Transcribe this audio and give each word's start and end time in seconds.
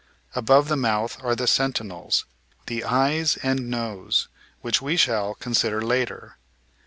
Above 0.33 0.67
the 0.67 0.75
mouth 0.75 1.23
are 1.23 1.35
the 1.35 1.45
sentinels, 1.45 2.25
the 2.65 2.83
eyes 2.83 3.37
and 3.43 3.69
nose, 3.69 4.29
which 4.61 4.81
we 4.81 4.97
shall 4.97 5.35
consider 5.35 5.79
later. 5.79 6.37